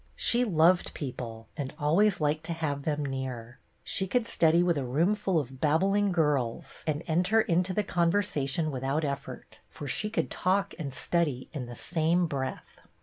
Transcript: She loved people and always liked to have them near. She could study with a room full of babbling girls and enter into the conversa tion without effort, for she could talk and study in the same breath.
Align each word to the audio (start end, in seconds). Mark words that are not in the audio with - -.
She 0.15 0.43
loved 0.43 0.95
people 0.95 1.47
and 1.55 1.75
always 1.77 2.19
liked 2.19 2.43
to 2.45 2.53
have 2.53 2.85
them 2.85 3.05
near. 3.05 3.59
She 3.83 4.07
could 4.07 4.27
study 4.27 4.63
with 4.63 4.75
a 4.79 4.83
room 4.83 5.13
full 5.13 5.37
of 5.37 5.61
babbling 5.61 6.11
girls 6.11 6.83
and 6.87 7.03
enter 7.05 7.39
into 7.41 7.71
the 7.71 7.83
conversa 7.83 8.49
tion 8.49 8.71
without 8.71 9.05
effort, 9.05 9.59
for 9.69 9.87
she 9.87 10.09
could 10.09 10.31
talk 10.31 10.73
and 10.79 10.91
study 10.91 11.51
in 11.53 11.67
the 11.67 11.75
same 11.75 12.25
breath. 12.25 12.79